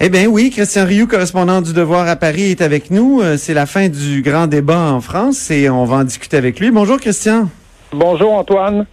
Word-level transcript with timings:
Eh 0.00 0.10
bien 0.10 0.26
oui, 0.26 0.50
Christian 0.50 0.84
Rioux, 0.84 1.08
correspondant 1.08 1.60
du 1.60 1.72
Devoir 1.72 2.06
à 2.06 2.14
Paris, 2.14 2.52
est 2.52 2.60
avec 2.60 2.92
nous. 2.92 3.20
Euh, 3.20 3.36
c'est 3.36 3.52
la 3.52 3.66
fin 3.66 3.88
du 3.88 4.22
grand 4.22 4.46
débat 4.46 4.92
en 4.92 5.00
France 5.00 5.50
et 5.50 5.68
on 5.68 5.84
va 5.86 5.96
en 5.96 6.04
discuter 6.04 6.36
avec 6.36 6.60
lui. 6.60 6.70
Bonjour 6.70 7.00
Christian. 7.00 7.48
Bonjour 7.90 8.32
Antoine. 8.32 8.86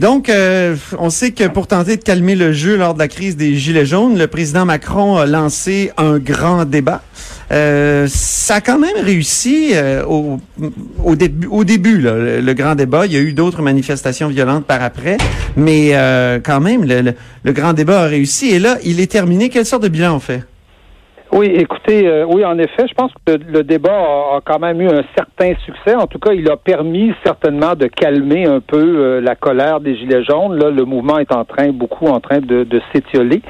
Donc, 0.00 0.30
euh, 0.30 0.74
on 0.98 1.10
sait 1.10 1.32
que 1.32 1.46
pour 1.48 1.66
tenter 1.66 1.98
de 1.98 2.02
calmer 2.02 2.34
le 2.34 2.54
jeu 2.54 2.78
lors 2.78 2.94
de 2.94 2.98
la 2.98 3.08
crise 3.08 3.36
des 3.36 3.56
Gilets 3.56 3.84
jaunes, 3.84 4.18
le 4.18 4.26
président 4.26 4.64
Macron 4.64 5.18
a 5.18 5.26
lancé 5.26 5.92
un 5.98 6.18
grand 6.18 6.64
débat. 6.64 7.02
Euh, 7.52 8.06
ça 8.08 8.56
a 8.56 8.60
quand 8.60 8.78
même 8.78 8.96
réussi 9.04 9.70
euh, 9.74 10.04
au, 10.04 10.38
au, 11.04 11.14
début, 11.14 11.46
au 11.46 11.64
début 11.64 11.98
le, 11.98 12.52
grand 12.54 12.74
débat. 12.74 13.06
Il 13.06 13.12
y 13.12 13.16
a 13.16 13.20
eu 13.20 13.32
d'autres 13.32 13.62
manifestations 13.62 14.28
violentes 14.28 14.66
par 14.66 14.82
après, 14.82 15.16
mais 15.56 15.92
quand 16.44 16.60
même, 16.60 16.84
le, 16.84 17.12
le 17.44 17.52
grand 17.52 17.72
débat 17.72 18.02
a 18.02 18.06
réussi. 18.06 18.50
Et 18.50 18.58
là, 18.58 18.76
il 18.84 19.00
est 19.00 19.10
terminé. 19.10 19.48
Quelle 19.48 19.66
sorte 19.66 19.82
de 19.82 19.88
bilan 19.88 20.16
on 20.16 20.20
fait? 20.20 20.42
Oui, 21.32 21.46
écoutez, 21.46 22.06
euh, 22.06 22.24
oui, 22.24 22.44
en 22.44 22.56
effet, 22.56 22.86
je 22.88 22.94
pense 22.94 23.10
que 23.26 23.32
le, 23.32 23.64
débat 23.64 23.90
a, 23.90 24.40
quand 24.44 24.60
même 24.60 24.80
eu 24.80 24.86
un 24.86 25.02
certain 25.16 25.54
succès. 25.64 25.94
En 25.96 26.06
tout 26.06 26.20
cas, 26.20 26.32
il 26.32 26.48
a 26.48 26.56
permis 26.56 27.12
certainement 27.24 27.74
de 27.74 27.88
calmer 27.88 28.46
un 28.46 28.60
peu 28.60 28.78
euh, 28.78 29.20
la 29.20 29.34
colère 29.34 29.80
des 29.80 29.96
Gilets 29.96 30.22
jaunes. 30.22 30.56
Là, 30.56 30.70
le 30.70 30.84
mouvement 30.84 31.18
est 31.18 31.32
en 31.32 31.44
train, 31.44 31.72
beaucoup 31.72 32.06
en 32.06 32.20
train 32.20 32.38
de, 32.38 32.62
de 32.62 32.80
s'étioler. 32.92 33.42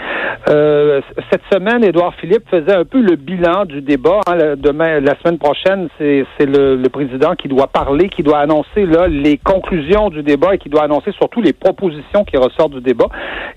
Euh, 0.49 1.01
cette 1.31 1.43
semaine, 1.53 1.85
Édouard 1.85 2.15
Philippe 2.15 2.49
faisait 2.51 2.75
un 2.75 2.85
peu 2.85 3.01
le 3.01 3.17
bilan 3.17 3.65
du 3.65 3.81
débat. 3.81 4.21
Hein. 4.27 4.55
demain, 4.57 5.01
la 5.01 5.17
semaine 5.21 5.39
prochaine, 5.39 5.89
c'est 5.99 6.25
le, 6.41 6.77
le, 6.77 6.89
président 6.89 7.35
qui 7.35 7.49
doit 7.49 7.67
parler, 7.67 8.09
qui 8.09 8.23
doit 8.23 8.39
annoncer 8.39 8.87
là 8.87 9.09
les 9.09 9.39
conclusions 9.39 10.11
du 10.11 10.23
débat 10.23 10.55
et 10.55 10.59
qui 10.59 10.69
doit 10.69 10.85
annoncer 10.85 11.13
surtout 11.13 11.41
les 11.41 11.53
propositions 11.53 12.25
qui 12.25 12.37
ressortent 12.37 12.75
du 12.75 12.81
débat. 12.81 13.09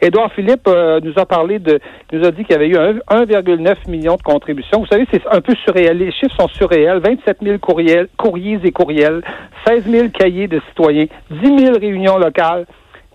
Édouard 0.02 0.32
Philippe 0.34 0.68
nous 0.68 1.14
a 1.18 1.26
parlé 1.26 1.60
de, 1.60 1.80
nous 2.12 2.26
a 2.26 2.32
dit 2.32 2.44
qu'il 2.44 2.54
y 2.54 2.56
avait 2.56 2.70
eu 2.70 2.76
1,9 2.76 3.90
million 3.90 4.16
de 4.16 4.22
contributions. 4.22 4.80
Vous 4.80 4.88
savez, 4.88 5.06
c'est 5.12 5.22
un 5.32 5.42
peu 5.42 5.56
surréel. 5.64 5.98
Les 5.98 6.12
chiffres 6.12 6.36
sont 6.40 6.48
surréels. 6.48 7.00
27 7.00 7.38
000 7.42 7.58
courriels, 7.60 8.08
courriers 8.18 8.60
et 8.64 8.72
courriels, 8.72 9.22
16 9.66 9.86
000 9.86 10.10
cahiers 10.10 10.48
de 10.48 10.62
citoyens, 10.70 11.06
10 11.32 11.58
000 11.66 11.80
réunions 11.80 12.18
locales, 12.18 12.66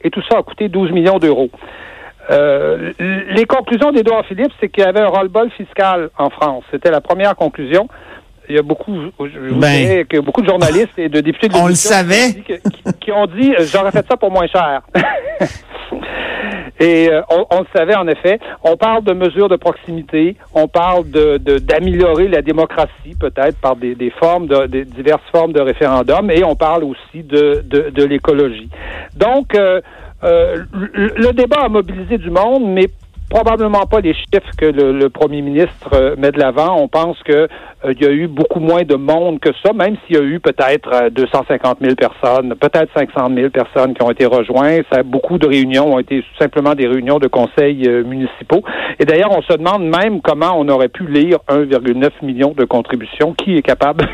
et 0.02 0.10
tout 0.10 0.22
ça 0.30 0.38
a 0.38 0.42
coûté 0.42 0.68
12 0.68 0.92
millions 0.92 1.18
d'euros. 1.18 1.50
Euh, 2.30 2.92
les 2.98 3.44
conclusions 3.44 3.92
d'Édouard 3.92 4.24
Philippe, 4.26 4.52
c'est 4.60 4.68
qu'il 4.68 4.84
y 4.84 4.86
avait 4.86 5.00
un 5.00 5.08
roll-ball 5.08 5.50
fiscal 5.50 6.10
en 6.18 6.30
France. 6.30 6.64
C'était 6.70 6.90
la 6.90 7.00
première 7.00 7.36
conclusion. 7.36 7.88
Il 8.48 8.56
y 8.56 8.58
a 8.58 8.62
beaucoup, 8.62 8.94
je 9.18 9.54
ben, 9.54 10.04
que 10.04 10.20
beaucoup 10.20 10.42
de 10.42 10.48
journalistes 10.48 10.98
et 10.98 11.08
de 11.08 11.20
députés 11.20 11.48
de 11.48 11.56
On 11.56 11.66
le 11.66 11.74
savait. 11.74 12.42
Qui, 13.00 13.10
ont 13.10 13.26
dit, 13.26 13.54
j'aurais 13.72 13.90
fait 13.90 14.06
ça 14.06 14.16
pour 14.16 14.30
moins 14.30 14.46
cher. 14.46 14.82
Et 16.80 17.08
euh, 17.08 17.22
on, 17.30 17.60
le 17.60 17.66
savait 17.74 17.94
en 17.94 18.08
effet. 18.08 18.40
On 18.64 18.76
parle 18.76 19.04
de 19.04 19.12
mesures 19.12 19.48
de 19.48 19.54
proximité, 19.56 20.36
on 20.54 20.66
parle 20.66 21.08
de 21.08 21.38
d'améliorer 21.38 22.26
la 22.26 22.42
démocratie 22.42 23.14
peut-être 23.18 23.58
par 23.60 23.76
des, 23.76 23.94
des 23.94 24.10
formes 24.10 24.48
de 24.48 24.66
des 24.66 24.84
diverses 24.84 25.22
formes 25.30 25.52
de 25.52 25.60
référendum, 25.60 26.30
et 26.32 26.42
on 26.42 26.56
parle 26.56 26.82
aussi 26.82 27.22
de 27.22 27.62
de, 27.64 27.90
de 27.90 28.04
l'écologie. 28.04 28.68
Donc 29.16 29.54
euh, 29.54 29.80
euh, 30.24 30.64
le 30.72 31.32
débat 31.32 31.62
a 31.64 31.68
mobilisé 31.68 32.18
du 32.18 32.30
monde, 32.30 32.64
mais 32.66 32.88
probablement 33.34 33.86
pas 33.86 34.00
les 34.00 34.14
chiffres 34.14 34.50
que 34.56 34.66
le, 34.66 35.08
premier 35.08 35.42
ministre 35.42 35.90
euh, 35.92 36.14
met 36.16 36.30
de 36.30 36.38
l'avant. 36.38 36.76
On 36.78 36.86
pense 36.86 37.20
que 37.24 37.48
euh, 37.84 37.92
il 37.92 38.00
y 38.00 38.06
a 38.06 38.10
eu 38.10 38.28
beaucoup 38.28 38.60
moins 38.60 38.82
de 38.82 38.94
monde 38.94 39.40
que 39.40 39.50
ça, 39.64 39.72
même 39.72 39.96
s'il 40.06 40.16
y 40.16 40.18
a 40.20 40.22
eu 40.22 40.38
peut-être 40.38 41.08
250 41.10 41.78
euh, 41.82 41.84
000 41.84 41.96
personnes, 41.96 42.54
peut-être 42.54 42.90
500 42.96 43.30
000 43.34 43.50
personnes 43.50 43.94
qui 43.94 44.02
ont 44.02 44.10
été 44.10 44.26
rejointes. 44.26 44.86
Beaucoup 45.06 45.38
de 45.38 45.48
réunions 45.48 45.94
ont 45.94 45.98
été 45.98 46.24
simplement 46.38 46.74
des 46.74 46.86
réunions 46.86 47.18
de 47.18 47.26
conseils 47.26 47.88
municipaux. 48.04 48.62
Et 49.00 49.04
d'ailleurs, 49.04 49.32
on 49.36 49.42
se 49.42 49.56
demande 49.56 49.84
même 49.84 50.20
comment 50.20 50.54
on 50.56 50.68
aurait 50.68 50.88
pu 50.88 51.06
lire 51.06 51.38
1,9 51.48 52.10
million 52.22 52.54
de 52.56 52.64
contributions. 52.64 53.34
Qui 53.34 53.56
est 53.56 53.62
capable, 53.62 54.06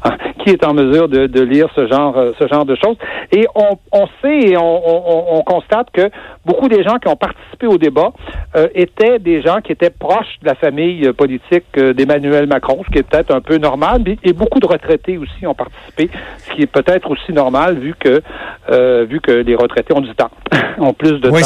qui 0.46 0.52
est 0.52 0.64
en 0.64 0.74
mesure 0.74 1.08
de, 1.08 1.26
de, 1.26 1.40
lire 1.42 1.68
ce 1.74 1.88
genre, 1.88 2.14
ce 2.38 2.46
genre 2.46 2.64
de 2.64 2.76
choses 2.76 2.96
Et 3.32 3.46
on, 3.56 3.78
on 3.90 4.06
sait 4.22 4.50
et 4.50 4.56
on, 4.56 4.62
on, 4.62 5.38
on 5.38 5.42
constate 5.42 5.88
que 5.92 6.08
beaucoup 6.44 6.68
des 6.68 6.84
gens 6.84 6.98
qui 6.98 7.08
ont 7.08 7.16
participé 7.16 7.66
au 7.66 7.78
débat 7.78 8.12
euh, 8.54 8.68
étaient 8.74 9.18
des 9.18 9.42
gens 9.42 9.60
qui 9.60 9.72
étaient 9.72 9.90
proches 9.90 10.38
de 10.42 10.46
la 10.46 10.54
famille 10.54 11.12
politique 11.12 11.64
euh, 11.78 11.92
d'Emmanuel 11.92 12.46
Macron, 12.46 12.82
ce 12.86 12.92
qui 12.92 12.98
est 12.98 13.02
peut-être 13.02 13.34
un 13.34 13.40
peu 13.40 13.56
normal, 13.58 14.02
et 14.22 14.32
beaucoup 14.32 14.60
de 14.60 14.66
retraités 14.66 15.18
aussi 15.18 15.46
ont 15.46 15.54
participé, 15.54 16.10
ce 16.38 16.52
qui 16.52 16.62
est 16.62 16.66
peut-être 16.66 17.10
aussi 17.10 17.32
normal 17.32 17.78
vu 17.78 17.94
que 17.98 18.22
euh, 18.70 19.04
vu 19.08 19.20
que 19.20 19.32
les 19.32 19.54
retraités 19.56 19.94
ont 19.94 20.00
du 20.00 20.14
temps, 20.14 20.30
ont 20.78 20.92
plus 20.92 21.20
de 21.20 21.30
temps 21.30 21.36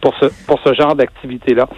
pour 0.00 0.14
ce 0.20 0.46
pour 0.46 0.58
ce 0.64 0.72
genre 0.74 0.94
d'activité-là. 0.94 1.68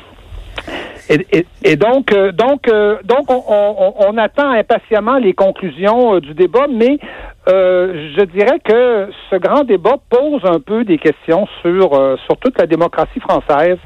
Et, 1.10 1.76
donc, 1.76 2.14
donc, 2.32 2.70
donc, 3.04 3.30
on, 3.30 3.94
on, 3.98 4.16
attend 4.16 4.50
impatiemment 4.50 5.18
les 5.18 5.34
conclusions 5.34 6.18
du 6.18 6.32
débat, 6.34 6.66
mais 6.66 6.98
euh, 7.46 8.10
je 8.16 8.24
dirais 8.24 8.58
que 8.64 9.08
ce 9.30 9.36
grand 9.36 9.64
débat 9.64 9.96
pose 10.08 10.40
un 10.44 10.60
peu 10.60 10.84
des 10.84 10.96
questions 10.96 11.46
sur 11.60 11.92
euh, 11.92 12.16
sur 12.24 12.38
toute 12.38 12.58
la 12.58 12.66
démocratie 12.66 13.20
française. 13.20 13.76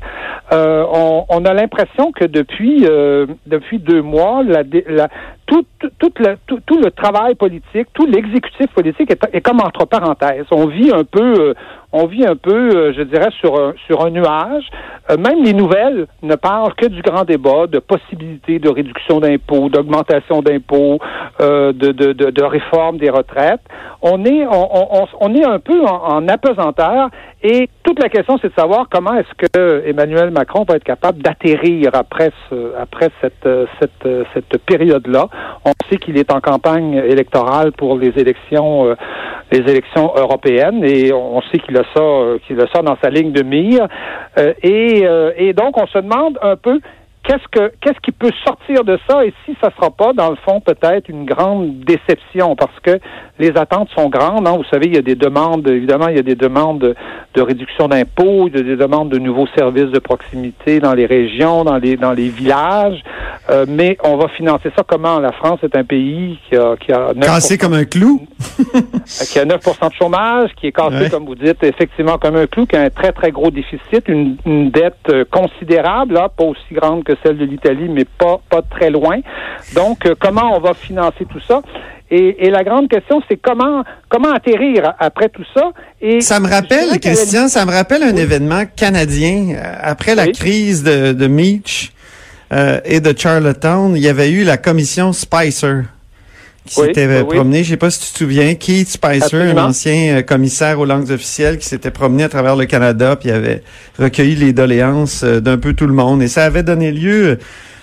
Euh, 0.53 0.85
on, 0.93 1.25
on, 1.29 1.45
a 1.45 1.53
l'impression 1.55 2.13
que 2.13 2.25
depuis 2.25 2.87
depuis 3.47 3.79
deux 3.81 4.01
mois, 4.01 4.43
la, 4.45 4.63
la 4.87 5.09
tout, 5.47 5.65
tout, 5.99 6.13
le, 6.19 6.37
tout, 6.47 6.79
le 6.79 6.91
travail 6.91 7.35
politique, 7.35 7.89
tout 7.95 8.07
l'exécutif 8.07 8.67
politique 8.75 9.11
est, 9.11 9.21
est, 9.33 9.41
comme 9.41 9.61
entre 9.61 9.87
parenthèses. 9.87 10.45
On 10.51 10.67
vit 10.67 10.91
un 10.93 11.05
peu, 11.05 11.55
on 11.93 12.07
vit 12.07 12.27
un 12.27 12.37
peu, 12.37 12.93
je 12.93 13.03
dirais, 13.03 13.31
sur 13.41 13.59
un, 13.59 13.73
sur 13.87 14.05
un 14.05 14.11
nuage. 14.11 14.65
même 15.11 15.43
les 15.43 15.55
nouvelles 15.55 16.07
ne 16.23 16.35
parlent 16.35 16.75
que 16.75 16.87
du 16.87 17.01
grand 17.03 17.25
débat, 17.25 17.67
de 17.67 17.79
possibilités 17.79 18.59
de 18.59 18.69
réduction 18.69 19.21
d'impôts, 19.21 19.71
d'augmentation 19.71 20.43
d'impôts, 20.43 20.99
de, 21.41 21.73
de, 21.73 22.13
de, 22.13 22.31
de 22.31 22.43
réforme 22.43 22.99
des 22.99 23.11
retraites 23.11 23.61
on 24.01 24.25
est, 24.25 24.47
on, 24.47 25.35
est 25.35 25.45
un 25.45 25.59
peu 25.59 25.85
en, 25.85 26.29
apesanteur 26.29 27.11
et 27.43 27.69
toute 27.83 28.01
la 28.01 28.09
question, 28.09 28.39
c'est 28.41 28.49
de 28.49 28.55
savoir 28.61 28.87
comment 28.91 29.15
est-ce 29.15 29.49
que 29.49 29.87
Emmanuel 29.87 30.31
Macron 30.31 30.65
va 30.69 30.77
être 30.77 30.85
capable 30.85 31.21
d'atterrir 31.21 31.91
après 31.95 32.31
après 32.81 33.09
cette, 33.21 33.49
cette, 33.81 34.09
cette 34.35 34.59
période-là. 34.65 35.29
On 35.65 35.73
sait 35.89 35.97
qu'il 35.97 36.17
est 36.17 36.33
en 36.33 36.41
campagne 36.41 36.95
électorale 36.95 37.73
pour 37.73 37.97
les 37.97 38.13
élections, 38.17 38.87
euh, 38.87 38.95
les 39.51 39.61
élections 39.61 40.13
européennes 40.17 40.85
et 40.85 41.13
on 41.13 41.41
sait 41.43 41.59
qu'il 41.59 41.77
a 41.77 41.85
ça, 41.95 42.03
qu'il 42.47 42.61
a 42.61 42.67
ça 42.73 42.83
dans 42.83 42.97
sa 43.03 43.11
ligne 43.11 43.33
de 43.33 43.43
mire. 43.43 43.87
Euh, 44.39 44.53
et, 44.63 45.07
euh, 45.07 45.33
et 45.37 45.53
donc, 45.53 45.77
on 45.81 45.87
se 45.87 45.99
demande 45.99 46.39
un 46.43 46.57
peu 46.57 46.81
qu'est-ce 47.23 47.49
que 47.51 47.73
qu'est-ce 47.81 48.01
qui 48.03 48.13
peut 48.13 48.31
sortir 48.45 48.85
de 48.85 48.99
ça? 49.09 49.25
Et 49.25 49.33
si 49.45 49.57
ça 49.63 49.71
sera 49.77 49.91
pas 49.91 50.13
dans 50.13 50.31
le 50.31 50.37
fond 50.37 50.61
peut-être 50.61 51.09
une 51.09 51.25
grande 51.25 51.81
déception 51.81 52.57
parce 52.57 52.79
que 52.83 52.99
les 53.39 53.57
attentes 53.57 53.89
sont 53.97 54.09
grandes. 54.09 54.47
Hein. 54.47 54.57
Vous 54.57 54.65
savez, 54.71 54.87
il 54.87 54.95
y 54.95 54.99
a 54.99 55.03
des 55.03 55.15
demandes, 55.15 55.67
évidemment, 55.69 56.09
il 56.09 56.17
y 56.17 56.19
a 56.19 56.23
des 56.23 56.35
demandes 56.35 56.95
de, 57.35 57.41
réduction 57.41 57.87
d'impôts, 57.87 58.49
il 58.49 58.57
y 58.57 58.61
a 58.61 58.63
des 58.65 58.77
demandes 58.77 59.11
de 59.11 59.19
nouveaux 59.19 59.47
services 59.57 59.93
de 59.93 60.01
proximité 60.01 60.81
dans 60.81 60.93
les 60.93 61.07
régions, 61.07 61.63
dans 61.63 61.77
les 61.77 61.97
dans 61.97 62.13
les 62.13 62.29
villages. 62.29 63.03
Euh, 63.51 63.65
mais 63.69 63.97
on 64.03 64.17
va 64.17 64.29
financer 64.29 64.71
ça 64.77 64.83
comment? 64.87 65.21
La 65.21 65.33
France 65.33 65.61
est 65.63 65.77
un 65.77 65.85
pays 65.85 66.39
qui 66.49 66.57
a 66.57 66.77
qui 66.77 66.93
a 66.93 67.13
9 67.15 67.25
cassé 67.25 67.57
comme 67.57 67.75
un 67.75 67.85
clou, 67.85 68.27
qui 69.31 69.39
a 69.39 69.45
9 69.45 69.61
de 69.65 69.95
chômage, 69.95 70.51
qui 70.57 70.67
est 70.67 70.73
cassé 70.73 71.09
comme 71.11 71.27
vous 71.27 71.37
dites 71.37 71.63
effectivement 71.63 72.19
comme 72.19 72.37
un 72.37 72.47
clou, 72.47 72.67
qui 72.67 72.77
a 72.77 72.83
un 72.83 72.91
très 72.91 73.13
très 73.13 73.31
gros 73.31 73.51
déficit, 73.51 74.09
une, 74.09 74.37
une 74.45 74.71
dette 74.71 74.97
euh, 75.11 75.25
considérable, 75.31 76.15
là, 76.15 76.29
pas 76.29 76.45
aussi 76.45 76.73
grande 76.73 77.05
que 77.09 77.15
celle 77.23 77.39
de 77.39 77.45
l'Italie, 77.45 77.89
mais 77.89 78.05
pas, 78.05 78.41
pas 78.51 78.63
très 78.63 78.91
loin. 78.91 79.17
Donc, 79.75 80.05
euh, 80.05 80.15
comment 80.19 80.55
on 80.57 80.61
va 80.61 80.75
financer 80.75 81.25
tout 81.25 81.41
ça? 81.49 81.63
Et, 82.11 82.49
la 82.51 82.65
grande 82.65 82.89
question, 82.89 83.21
c'est 83.29 83.37
comment 83.37 83.85
comment 84.09 84.33
atterrir 84.33 84.95
après 84.99 85.29
tout 85.29 85.45
ça? 85.55 85.73
Et 86.01 86.23
ça 86.23 86.41
me 86.41 86.49
rappelle, 86.49 86.99
Christian, 87.01 87.49
ça 87.49 87.67
me 87.67 87.71
rappelle 87.71 88.03
un 88.03 88.17
événement 88.17 88.65
canadien 88.77 89.55
euh, 89.55 89.75
après 89.83 90.15
la 90.15 90.29
crise 90.29 90.83
de, 90.83 91.13
de 91.13 91.27
Meach 91.27 91.93
euh, 92.53 92.81
et 92.87 93.01
de 93.01 93.15
Charlottetown. 93.17 93.95
Il 93.95 94.03
y 94.03 94.09
avait 94.09 94.31
eu 94.31 94.45
la 94.45 94.57
commission 94.57 95.13
Spicer 95.13 95.83
qui 96.69 96.75
s'était 96.75 97.25
promené. 97.25 97.65
Je 97.65 97.71
sais 97.71 97.77
pas 97.77 97.91
si 97.91 98.01
tu 98.01 98.13
te 98.13 98.19
souviens, 98.19 98.55
Keith 98.55 98.89
Spicer, 98.89 99.43
un 99.43 99.65
ancien 99.65 100.23
commissaire 100.23 100.79
aux 100.79 100.85
langues 100.85 101.11
officielles, 101.11 101.59
qui 101.59 101.67
s'était 101.67 101.91
promené 101.91 102.25
à 102.25 102.29
travers 102.29 102.57
le 102.57 102.67
Canada, 102.67 103.17
puis 103.17 103.31
avait 103.31 103.63
recueilli 103.99 104.37
les 104.37 104.53
doléances 104.53 105.25
d'un 105.25 105.59
peu 105.59 105.73
tout 105.73 105.87
le 105.87 105.95
monde. 105.95 106.23
Et 106.23 106.29
ça 106.29 106.45
avait 106.45 106.63
donné 106.63 106.93
lieu 106.93 107.39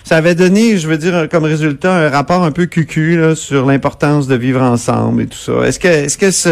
ça 0.06 0.18
avait 0.18 0.36
donné, 0.36 0.76
je 0.76 0.86
veux 0.86 0.98
dire, 0.98 1.28
comme 1.28 1.42
résultat, 1.42 1.92
un 1.92 2.10
rapport 2.10 2.44
un 2.44 2.52
peu 2.52 2.66
cucu 2.66 3.16
là, 3.16 3.34
sur 3.34 3.66
l'importance 3.66 4.28
de 4.28 4.36
vivre 4.36 4.62
ensemble 4.62 5.22
et 5.22 5.26
tout 5.26 5.36
ça. 5.36 5.66
Est-ce 5.66 5.80
que, 5.80 5.88
est-ce 5.88 6.16
que 6.16 6.30
ce, 6.30 6.50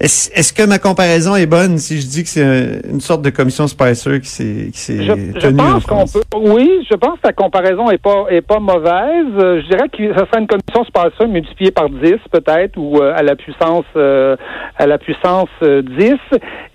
est-ce, 0.00 0.52
que 0.52 0.66
ma 0.66 0.78
comparaison 0.78 1.34
est 1.34 1.46
bonne 1.46 1.78
si 1.78 1.98
je 1.98 2.06
dis 2.06 2.24
que 2.24 2.28
c'est 2.28 2.82
une 2.86 3.00
sorte 3.00 3.22
de 3.22 3.30
commission 3.30 3.66
Spicer 3.68 4.20
qui 4.20 4.28
s'est, 4.28 4.68
qui 4.70 4.78
s'est 4.78 5.02
je, 5.02 5.12
tenue 5.38 5.56
pense 5.56 5.86
qu'on 5.86 6.04
peut, 6.04 6.20
oui, 6.36 6.86
je 6.90 6.94
pense 6.94 7.14
que 7.20 7.28
la 7.28 7.32
comparaison 7.32 7.90
est 7.90 7.96
pas, 7.96 8.26
est 8.28 8.42
pas 8.42 8.60
mauvaise. 8.60 9.32
Je 9.34 9.66
dirais 9.70 9.88
que 9.88 10.12
ça 10.12 10.26
serait 10.26 10.42
une 10.42 10.46
commission 10.46 10.84
Spicer 10.84 11.26
multipliée 11.26 11.70
par 11.70 11.88
10 11.88 12.16
peut-être 12.30 12.76
ou 12.76 12.98
euh, 12.98 13.14
à 13.16 13.22
la 13.22 13.34
puissance, 13.34 13.86
euh, 13.96 14.36
à 14.76 14.86
la 14.86 14.98
puissance 14.98 15.48
10. 15.62 15.62
Euh, 15.62 16.16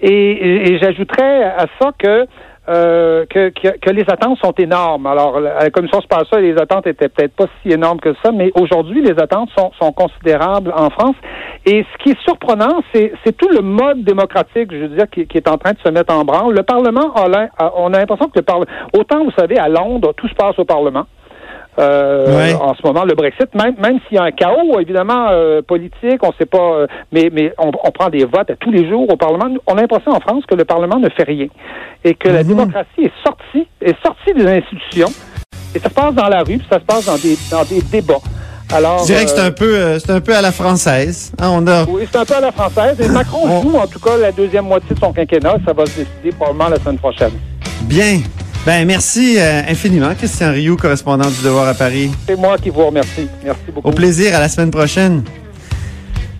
et, 0.01 0.71
et 0.71 0.79
j'ajouterais 0.79 1.43
à 1.43 1.67
ça 1.79 1.91
que 1.99 2.25
euh, 2.67 3.25
que, 3.29 3.49
que, 3.49 3.89
les 3.91 4.03
attentes 4.07 4.39
sont 4.43 4.53
énormes. 4.53 5.05
Alors, 5.05 5.37
à 5.37 5.63
la 5.63 5.69
commission 5.69 5.99
ça, 6.01 6.39
les 6.39 6.57
attentes 6.57 6.87
étaient 6.87 7.09
peut-être 7.09 7.35
pas 7.35 7.45
si 7.61 7.71
énormes 7.71 7.99
que 7.99 8.13
ça, 8.23 8.31
mais 8.31 8.51
aujourd'hui, 8.55 9.01
les 9.01 9.19
attentes 9.21 9.49
sont, 9.57 9.71
sont 9.79 9.91
considérables 9.91 10.73
en 10.75 10.89
France. 10.89 11.15
Et 11.65 11.83
ce 11.83 12.03
qui 12.03 12.11
est 12.11 12.19
surprenant, 12.21 12.81
c'est, 12.93 13.11
tout 13.37 13.49
le 13.49 13.61
mode 13.61 14.03
démocratique, 14.03 14.71
je 14.71 14.77
veux 14.77 14.87
dire, 14.89 15.09
qui, 15.09 15.27
qui, 15.27 15.37
est 15.37 15.47
en 15.47 15.57
train 15.57 15.73
de 15.73 15.79
se 15.79 15.89
mettre 15.89 16.13
en 16.13 16.23
branle. 16.23 16.53
Le 16.53 16.63
Parlement, 16.63 17.13
a, 17.15 17.71
on 17.75 17.93
a 17.93 17.99
l'impression 17.99 18.27
que 18.27 18.39
le 18.39 18.43
Parlement, 18.43 18.71
autant 18.97 19.23
vous 19.23 19.31
savez, 19.37 19.57
à 19.57 19.67
Londres, 19.67 20.13
tout 20.15 20.27
se 20.27 20.35
passe 20.35 20.57
au 20.57 20.65
Parlement. 20.65 21.05
Euh, 21.77 22.53
en 22.53 22.73
ce 22.73 22.81
moment, 22.85 23.03
le 23.03 23.15
Brexit, 23.15 23.53
même, 23.53 23.75
même 23.79 23.99
s'il 24.07 24.15
y 24.15 24.17
a 24.17 24.23
un 24.23 24.31
chaos, 24.31 24.79
évidemment, 24.79 25.27
euh, 25.31 25.61
politique, 25.61 26.23
on 26.23 26.29
ne 26.29 26.33
sait 26.39 26.45
pas, 26.45 26.57
euh, 26.57 26.87
mais, 27.11 27.29
mais 27.31 27.53
on, 27.57 27.71
prend 27.91 28.09
des 28.09 28.23
votes 28.23 28.49
à 28.49 28.55
tous 28.55 28.71
les 28.71 28.87
jours 28.89 29.09
au 29.09 29.17
Parlement. 29.17 29.53
On 29.67 29.77
a 29.77 29.81
l'impression 29.81 30.11
en 30.11 30.19
France 30.19 30.43
que 30.49 30.55
le 30.55 30.65
Parlement 30.65 30.99
ne 30.99 31.09
fait 31.09 31.23
rien 31.23 31.47
et 32.03 32.13
que 32.15 32.29
la 32.29 32.43
mhm. 32.43 32.47
démocratie 32.49 33.03
est 33.03 33.11
sortie, 33.23 33.67
est 33.81 33.95
sortie 34.05 34.33
des 34.33 34.47
institutions 34.47 35.09
et 35.73 35.79
ça 35.79 35.89
se 35.89 35.93
passe 35.93 36.13
dans 36.13 36.29
la 36.29 36.39
rue, 36.39 36.57
puis 36.57 36.67
ça 36.69 36.79
se 36.79 36.85
passe 36.85 37.05
dans 37.05 37.17
des, 37.17 37.37
dans 37.51 37.63
des 37.63 37.81
débats. 37.81 38.21
Alors, 38.73 38.99
je 38.99 39.05
dirais 39.05 39.25
que 39.25 39.31
c'est 39.31 39.39
un 39.39 39.51
peu, 39.51 39.99
c'est 39.99 40.11
un 40.11 40.21
peu 40.21 40.35
à 40.35 40.41
la 40.41 40.51
française. 40.51 41.31
Hein, 41.39 41.49
on 41.51 41.67
a... 41.67 41.83
Oui, 41.83 42.03
c'est 42.11 42.17
un 42.17 42.25
peu 42.25 42.35
à 42.35 42.39
la 42.39 42.51
française. 42.51 42.99
Et 42.99 43.07
Macron 43.09 43.61
joue, 43.61 43.77
en 43.77 43.85
tout 43.85 43.99
cas, 43.99 44.17
la 44.17 44.31
deuxième 44.31 44.65
moitié 44.65 44.95
de 44.95 44.99
son 44.99 45.13
quinquennat. 45.13 45.57
Ça 45.65 45.73
va 45.73 45.85
se 45.85 45.99
décider 45.99 46.31
probablement 46.35 46.69
la 46.69 46.77
semaine 46.77 46.97
prochaine. 46.97 47.33
Bien. 47.83 48.21
Ben, 48.65 48.83
merci 48.87 49.35
euh, 49.37 49.61
infiniment, 49.67 50.15
Christian 50.15 50.51
Rioux, 50.51 50.75
correspondant 50.75 51.29
du 51.29 51.43
Devoir 51.43 51.67
à 51.67 51.75
Paris. 51.75 52.09
C'est 52.27 52.35
moi 52.35 52.57
qui 52.57 52.71
vous 52.71 52.83
remercie. 52.83 53.27
Merci 53.43 53.61
beaucoup. 53.71 53.87
Au 53.87 53.91
plaisir, 53.91 54.35
à 54.35 54.39
la 54.39 54.49
semaine 54.49 54.71
prochaine. 54.71 55.23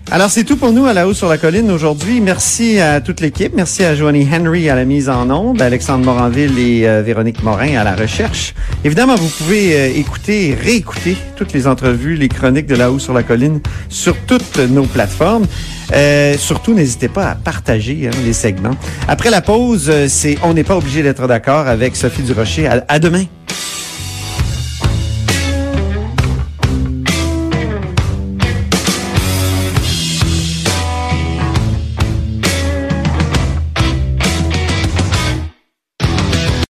Alors, 0.08 0.30
c'est 0.30 0.44
tout 0.44 0.56
pour 0.56 0.70
nous 0.72 0.86
à 0.86 0.92
la 0.92 1.08
haut 1.08 1.14
sur 1.14 1.28
la 1.28 1.36
colline 1.36 1.68
aujourd'hui. 1.68 2.20
Merci 2.20 2.78
à 2.78 3.00
toute 3.00 3.20
l'équipe. 3.20 3.52
Merci 3.56 3.82
à 3.82 3.96
Joanie 3.96 4.26
Henry 4.32 4.70
à 4.70 4.76
la 4.76 4.84
mise 4.84 5.08
en 5.08 5.28
onde, 5.30 5.60
Alexandre 5.60 6.04
Moranville 6.04 6.56
et 6.60 6.86
euh, 6.88 7.02
Véronique 7.02 7.42
Morin 7.42 7.76
à 7.76 7.82
la 7.82 7.96
recherche. 7.96 8.54
Évidemment, 8.84 9.16
vous 9.16 9.28
pouvez 9.28 9.74
euh, 9.74 9.98
écouter 9.98 10.56
réécouter 10.62 11.16
toutes 11.34 11.52
les 11.52 11.66
entrevues, 11.66 12.14
les 12.14 12.28
chroniques 12.28 12.66
de 12.66 12.76
la 12.76 12.92
haut 12.92 13.00
sur 13.00 13.14
la 13.14 13.24
colline 13.24 13.60
sur 13.88 14.16
toutes 14.26 14.58
nos 14.58 14.84
plateformes. 14.84 15.46
Euh, 15.92 16.36
surtout, 16.38 16.72
n'hésitez 16.72 17.08
pas 17.08 17.30
à 17.30 17.34
partager 17.34 18.06
hein, 18.06 18.16
les 18.24 18.32
segments. 18.32 18.76
Après 19.08 19.30
la 19.30 19.40
pause, 19.40 19.90
euh, 19.92 20.06
c'est 20.08 20.38
On 20.44 20.54
n'est 20.54 20.64
pas 20.64 20.76
obligé 20.76 21.02
d'être 21.02 21.26
d'accord 21.26 21.66
avec 21.66 21.96
Sophie 21.96 22.22
Durocher. 22.22 22.68
À, 22.68 22.84
à 22.86 22.98
demain. 23.00 23.24